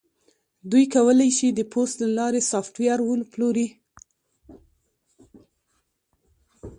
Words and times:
دوی 0.71 0.85
کولی 0.95 1.29
شي 1.37 1.47
د 1.53 1.59
پوست 1.71 1.95
له 2.03 2.09
لارې 2.17 2.41
سافټویر 2.51 2.99
وپلوري 3.03 3.67